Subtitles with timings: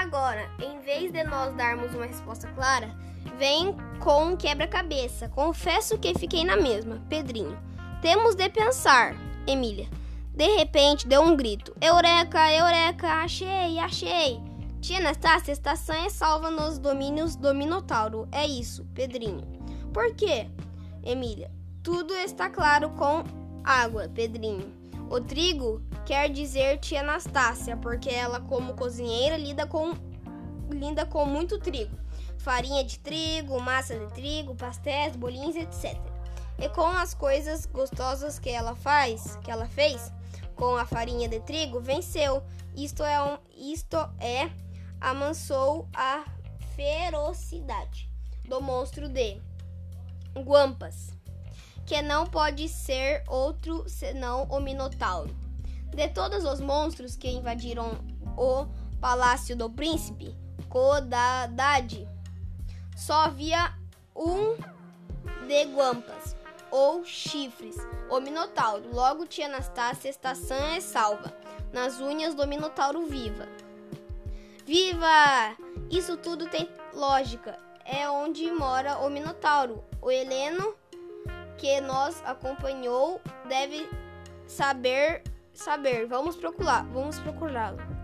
[0.00, 2.92] Agora, em vez de nós darmos uma resposta clara,
[3.38, 5.28] vem com um quebra-cabeça.
[5.28, 7.00] Confesso que fiquei na mesma.
[7.08, 7.56] Pedrinho.
[8.02, 9.14] Temos de pensar.
[9.46, 9.88] Emília.
[10.34, 11.76] De repente deu um grito.
[11.80, 14.40] Eureka, eureka, achei, achei.
[14.80, 18.26] Tia Anastácia, estação é salva nos domínios do Minotauro.
[18.32, 19.42] É isso, Pedrinho.
[19.92, 20.48] Por quê?
[21.04, 21.50] Emília.
[21.82, 23.22] Tudo está claro com
[23.62, 24.72] água, Pedrinho.
[25.10, 29.94] O trigo quer dizer tia Anastácia, porque ela, como cozinheira, lida com,
[30.68, 31.96] lida com muito trigo.
[32.36, 35.96] Farinha de trigo, massa de trigo, pastéis, bolinhos, etc.
[36.58, 40.12] E com as coisas gostosas que ela faz, que ela fez,
[40.56, 42.42] com a farinha de trigo, venceu.
[42.74, 44.50] Isto é, um, isto é
[45.00, 46.24] amansou a
[46.74, 48.10] ferocidade
[48.48, 49.40] do monstro de
[50.34, 51.10] Guampas
[51.86, 55.49] que não pode ser outro senão o Minotauro.
[55.90, 57.98] De todos os monstros que invadiram
[58.36, 58.66] o
[59.00, 60.36] palácio do príncipe
[60.68, 62.08] Codadade,
[62.96, 63.74] só havia
[64.14, 64.54] um
[65.46, 66.36] de guampas
[66.70, 67.76] ou chifres,
[68.08, 68.94] o Minotauro.
[68.94, 71.34] Logo tia Anastácia está sã e salva,
[71.72, 73.48] nas unhas do Minotauro viva.
[74.64, 75.56] Viva!
[75.90, 77.58] Isso tudo tem lógica.
[77.84, 79.82] É onde mora o Minotauro.
[80.00, 80.74] O Heleno
[81.58, 83.90] que nos acompanhou deve
[84.46, 86.06] saber saber.
[86.06, 87.99] Vamos procurar, vamos procurá-lo.